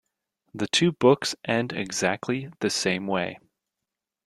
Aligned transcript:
The 0.55 0.65
two 0.65 0.93
books 0.93 1.35
end 1.45 1.73
exactly 1.73 2.49
the 2.59 2.71
same 2.71 3.05
way. 3.05 3.37